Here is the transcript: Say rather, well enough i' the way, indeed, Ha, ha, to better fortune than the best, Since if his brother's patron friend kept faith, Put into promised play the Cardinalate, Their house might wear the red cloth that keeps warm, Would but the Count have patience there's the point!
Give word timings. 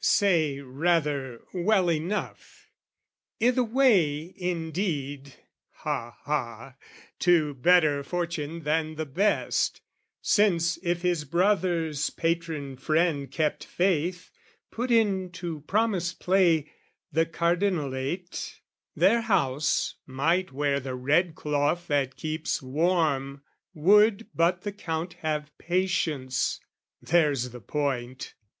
Say 0.00 0.58
rather, 0.58 1.42
well 1.52 1.88
enough 1.88 2.66
i' 3.40 3.50
the 3.50 3.62
way, 3.62 4.34
indeed, 4.36 5.34
Ha, 5.70 6.18
ha, 6.24 6.74
to 7.20 7.54
better 7.54 8.02
fortune 8.02 8.64
than 8.64 8.96
the 8.96 9.06
best, 9.06 9.82
Since 10.20 10.78
if 10.82 11.02
his 11.02 11.24
brother's 11.24 12.10
patron 12.10 12.76
friend 12.76 13.30
kept 13.30 13.62
faith, 13.64 14.32
Put 14.72 14.90
into 14.90 15.60
promised 15.60 16.18
play 16.18 16.72
the 17.12 17.24
Cardinalate, 17.24 18.62
Their 18.96 19.20
house 19.20 19.94
might 20.06 20.50
wear 20.50 20.80
the 20.80 20.96
red 20.96 21.36
cloth 21.36 21.86
that 21.86 22.16
keeps 22.16 22.60
warm, 22.60 23.42
Would 23.74 24.26
but 24.34 24.62
the 24.62 24.72
Count 24.72 25.12
have 25.22 25.56
patience 25.58 26.58
there's 27.00 27.50
the 27.50 27.60
point! 27.60 28.34